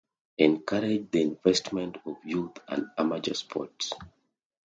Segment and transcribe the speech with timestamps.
[0.39, 3.93] Encourage the investment of youth and amateur sports.